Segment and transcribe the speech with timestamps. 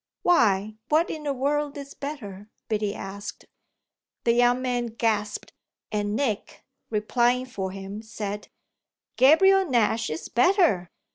[0.23, 3.45] "Why what in the world is better?" Biddy asked.
[4.23, 5.53] The young man gasped
[5.91, 8.47] and Nick, replying for him, said:
[9.15, 10.89] "Gabriel Nash is better!